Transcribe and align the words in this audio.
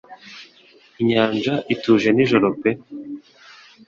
Inyanja 1.01 1.53
ituje 1.73 2.09
nijoro 2.13 2.47
pe 2.59 2.71